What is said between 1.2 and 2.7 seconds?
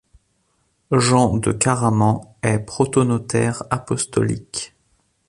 de Caraman est